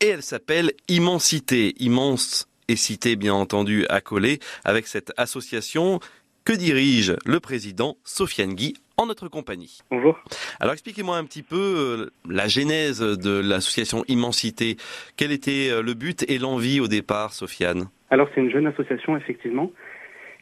et 0.00 0.08
elle 0.08 0.22
s'appelle 0.22 0.72
Immensité. 0.88 1.74
Immense 1.80 2.48
et 2.68 2.76
cité 2.76 3.16
bien 3.16 3.34
entendu 3.34 3.84
à 3.88 4.00
coller 4.00 4.38
avec 4.64 4.86
cette 4.86 5.12
association 5.16 6.00
que 6.44 6.52
dirige 6.52 7.16
le 7.26 7.40
président 7.40 7.96
Sofiane 8.04 8.54
Guy 8.54 8.74
en 8.96 9.06
notre 9.06 9.28
compagnie. 9.28 9.80
Bonjour. 9.90 10.18
Alors 10.60 10.72
expliquez-moi 10.72 11.16
un 11.16 11.24
petit 11.24 11.42
peu 11.42 11.56
euh, 11.56 12.10
la 12.28 12.48
genèse 12.48 13.00
de 13.00 13.40
l'association 13.40 14.02
Immensité. 14.08 14.76
Quel 15.16 15.30
était 15.30 15.70
euh, 15.70 15.82
le 15.82 15.94
but 15.94 16.24
et 16.28 16.38
l'envie 16.38 16.80
au 16.80 16.88
départ, 16.88 17.32
Sofiane? 17.32 17.88
Alors 18.10 18.28
c'est 18.34 18.40
une 18.40 18.50
jeune 18.50 18.66
association 18.66 19.16
effectivement 19.16 19.70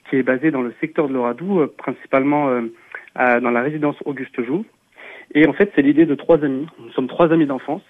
qui 0.09 0.17
est 0.17 0.23
basée 0.23 0.51
dans 0.53 0.63
le 0.63 0.73
secteur 0.81 1.09
de 1.09 1.15
l'Oradou, 1.15 1.61
euh, 1.61 1.75
principalement 1.77 2.63
dans 3.17 3.51
la 3.51 3.63
résidence 3.63 3.97
Auguste 4.05 4.45
Joux. 4.45 4.65
Et 5.35 5.47
en 5.49 5.53
fait 5.53 5.73
c'est 5.75 5.83
l'idée 5.83 6.07
de 6.07 6.15
trois 6.15 6.43
amis. 6.45 6.67
Nous 6.79 6.91
sommes 6.93 7.09
trois 7.09 7.33
amis 7.33 7.47
d'enfance. 7.47 7.83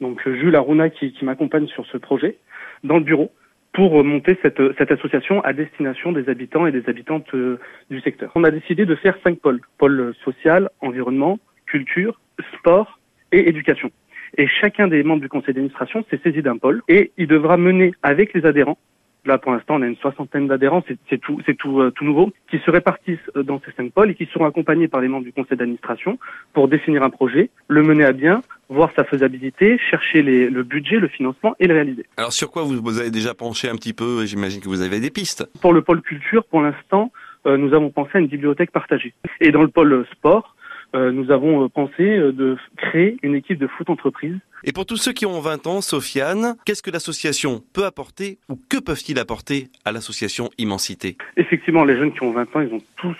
Donc 0.00 0.20
Jules 0.28 0.56
Aruna 0.56 0.90
qui, 0.90 1.12
qui 1.12 1.24
m'accompagne 1.24 1.66
sur 1.66 1.86
ce 1.86 1.96
projet 1.96 2.38
dans 2.84 2.98
le 2.98 3.04
bureau 3.04 3.32
pour 3.72 4.02
monter 4.02 4.38
cette, 4.42 4.60
cette, 4.78 4.90
association 4.90 5.40
à 5.42 5.52
destination 5.52 6.12
des 6.12 6.28
habitants 6.28 6.66
et 6.66 6.72
des 6.72 6.88
habitantes 6.88 7.32
euh, 7.34 7.58
du 7.90 8.00
secteur. 8.00 8.32
On 8.34 8.44
a 8.44 8.50
décidé 8.50 8.86
de 8.86 8.94
faire 8.94 9.16
cinq 9.22 9.38
pôles. 9.38 9.60
Pôle 9.76 10.14
social, 10.24 10.70
environnement, 10.80 11.38
culture, 11.66 12.20
sport 12.54 12.98
et 13.30 13.48
éducation. 13.48 13.90
Et 14.36 14.46
chacun 14.46 14.88
des 14.88 15.02
membres 15.02 15.20
du 15.20 15.28
conseil 15.28 15.54
d'administration 15.54 16.04
s'est 16.10 16.20
saisi 16.22 16.42
d'un 16.42 16.56
pôle 16.56 16.82
et 16.88 17.12
il 17.18 17.26
devra 17.26 17.56
mener 17.56 17.92
avec 18.02 18.34
les 18.34 18.46
adhérents 18.46 18.78
Là, 19.24 19.36
pour 19.36 19.52
l'instant, 19.52 19.74
on 19.76 19.82
a 19.82 19.86
une 19.86 19.96
soixantaine 19.96 20.46
d'adhérents, 20.46 20.82
c'est 21.10 21.18
tout, 21.18 21.38
c'est 21.44 21.56
tout, 21.56 21.80
euh, 21.80 21.90
tout 21.90 22.04
nouveau, 22.04 22.32
qui 22.50 22.58
se 22.60 22.70
répartissent 22.70 23.18
euh, 23.36 23.42
dans 23.42 23.60
ces 23.60 23.72
cinq 23.72 23.92
pôles 23.92 24.10
et 24.10 24.14
qui 24.14 24.26
seront 24.26 24.46
accompagnés 24.46 24.88
par 24.88 25.02
les 25.02 25.08
membres 25.08 25.24
du 25.24 25.32
conseil 25.32 25.58
d'administration 25.58 26.18
pour 26.54 26.68
définir 26.68 27.02
un 27.02 27.10
projet, 27.10 27.50
le 27.68 27.82
mener 27.82 28.04
à 28.04 28.12
bien, 28.12 28.42
voir 28.68 28.90
sa 28.94 29.04
faisabilité, 29.04 29.78
chercher 29.90 30.22
les, 30.22 30.50
le 30.50 30.62
budget, 30.62 30.96
le 30.96 31.08
financement 31.08 31.54
et 31.58 31.66
le 31.66 31.74
réaliser. 31.74 32.04
Alors, 32.16 32.32
sur 32.32 32.50
quoi 32.50 32.62
vous, 32.62 32.80
vous 32.82 33.00
avez 33.00 33.10
déjà 33.10 33.34
penché 33.34 33.68
un 33.68 33.76
petit 33.76 33.92
peu? 33.94 34.26
J'imagine 34.26 34.60
que 34.60 34.68
vous 34.68 34.82
avez 34.82 35.00
des 35.00 35.10
pistes. 35.10 35.48
Pour 35.60 35.72
le 35.72 35.82
pôle 35.82 36.02
culture, 36.02 36.44
pour 36.44 36.60
l'instant, 36.60 37.10
euh, 37.46 37.56
nous 37.56 37.74
avons 37.74 37.90
pensé 37.90 38.10
à 38.14 38.18
une 38.18 38.26
bibliothèque 38.26 38.70
partagée. 38.70 39.14
Et 39.40 39.50
dans 39.52 39.62
le 39.62 39.68
pôle 39.68 40.06
sport, 40.12 40.54
euh, 40.94 41.12
nous 41.12 41.30
avons 41.30 41.64
euh, 41.64 41.68
pensé 41.68 42.02
euh, 42.02 42.32
de 42.32 42.56
créer 42.76 43.18
une 43.22 43.34
équipe 43.34 43.58
de 43.58 43.66
foot 43.66 43.90
entreprise. 43.90 44.36
Et 44.64 44.72
pour 44.72 44.86
tous 44.86 44.96
ceux 44.96 45.12
qui 45.12 45.26
ont 45.26 45.38
20 45.38 45.66
ans, 45.66 45.80
Sofiane, 45.82 46.56
qu'est-ce 46.64 46.82
que 46.82 46.90
l'association 46.90 47.62
peut 47.74 47.84
apporter 47.84 48.38
ou 48.48 48.58
que 48.68 48.78
peuvent-ils 48.78 49.18
apporter 49.18 49.68
à 49.84 49.92
l'association 49.92 50.48
Immensité? 50.58 51.16
Effectivement, 51.36 51.84
les 51.84 51.96
jeunes 51.96 52.12
qui 52.12 52.22
ont 52.22 52.32
20 52.32 52.56
ans, 52.56 52.60
ils 52.60 52.72
ont 52.72 52.82
tous, 52.96 53.16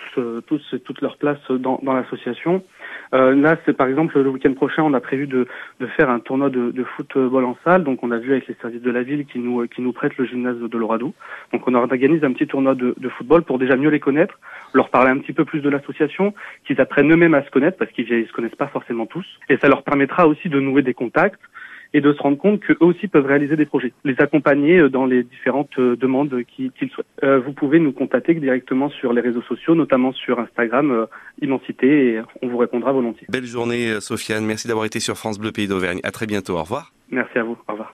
tous 0.47 0.75
toute 0.83 1.01
leur 1.01 1.17
place 1.17 1.39
dans, 1.49 1.79
dans 1.83 1.93
l'association. 1.93 2.63
Euh, 3.13 3.33
là, 3.35 3.57
c'est 3.65 3.75
par 3.75 3.87
exemple 3.87 4.19
le 4.19 4.29
week-end 4.29 4.53
prochain, 4.53 4.83
on 4.83 4.93
a 4.93 4.99
prévu 4.99 5.25
de, 5.25 5.47
de 5.79 5.87
faire 5.87 6.09
un 6.09 6.19
tournoi 6.19 6.49
de, 6.49 6.71
de, 6.71 6.83
football 6.83 7.43
en 7.43 7.57
salle. 7.63 7.83
Donc, 7.83 8.03
on 8.03 8.11
a 8.11 8.17
vu 8.17 8.31
avec 8.31 8.47
les 8.47 8.55
services 8.61 8.81
de 8.81 8.91
la 8.91 9.01
ville 9.01 9.25
qui 9.25 9.39
nous 9.39 9.67
qui 9.67 9.81
nous 9.81 9.93
prêtent 9.93 10.17
le 10.17 10.25
gymnase 10.25 10.57
de 10.57 10.77
l'Oradou. 10.77 11.13
Donc, 11.51 11.67
on 11.67 11.73
organise 11.73 12.23
un 12.23 12.33
petit 12.33 12.47
tournoi 12.47 12.75
de, 12.75 12.93
de, 12.97 13.09
football 13.09 13.43
pour 13.43 13.57
déjà 13.57 13.75
mieux 13.75 13.89
les 13.89 13.99
connaître, 13.99 14.39
leur 14.73 14.89
parler 14.89 15.09
un 15.09 15.17
petit 15.17 15.33
peu 15.33 15.43
plus 15.43 15.61
de 15.61 15.69
l'association, 15.69 16.33
qu'ils 16.65 16.79
apprennent 16.81 17.11
eux-mêmes 17.11 17.33
à 17.33 17.43
se 17.43 17.49
connaître 17.49 17.58
parce 17.77 17.91
qu'ils 17.91 18.07
ne 18.09 18.25
se 18.25 18.33
connaissent 18.33 18.55
pas 18.55 18.67
forcément 18.67 19.05
tous. 19.05 19.25
Et 19.49 19.57
ça 19.57 19.67
leur 19.67 19.83
permettra 19.83 20.27
aussi 20.27 20.49
de 20.49 20.59
nouer 20.59 20.81
des 20.81 20.93
contacts 20.93 21.41
et 21.93 22.01
de 22.01 22.13
se 22.13 22.21
rendre 22.21 22.37
compte 22.37 22.59
qu'eux 22.61 22.77
aussi 22.81 23.07
peuvent 23.07 23.25
réaliser 23.25 23.55
des 23.55 23.65
projets, 23.65 23.93
les 24.03 24.15
accompagner 24.19 24.77
euh, 24.77 24.89
dans 24.89 25.05
les 25.05 25.23
différentes 25.23 25.77
euh, 25.79 25.95
demandes 25.95 26.43
qu'ils 26.55 26.71
souhaitent. 26.77 27.07
Euh, 27.23 27.39
vous 27.39 27.53
pouvez 27.53 27.79
nous 27.79 27.91
contacter 27.91 28.33
directement 28.35 28.89
sur 28.89 29.13
les 29.13 29.21
réseaux 29.21 29.41
sociaux, 29.41 29.75
notamment 29.75 30.13
sur 30.13 30.39
Instagram, 30.39 31.07
Immensité, 31.41 32.13
et 32.13 32.21
on 32.41 32.47
vous 32.47 32.57
répondra 32.57 32.91
volontiers. 32.91 33.27
Belle 33.29 33.45
journée, 33.45 33.99
Sofiane. 34.01 34.45
Merci 34.45 34.67
d'avoir 34.67 34.85
été 34.85 34.99
sur 34.99 35.17
France 35.17 35.39
Bleu 35.39 35.51
Pays 35.51 35.67
d'Auvergne. 35.67 35.99
À 36.03 36.11
très 36.11 36.27
bientôt. 36.27 36.57
Au 36.57 36.63
revoir. 36.63 36.93
Merci 37.11 37.39
à 37.39 37.43
vous. 37.43 37.57
Au 37.67 37.71
revoir. 37.71 37.87